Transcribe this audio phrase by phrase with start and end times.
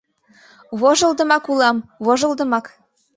[0.79, 2.65] —Вожылдымак улам, вожылдымак!..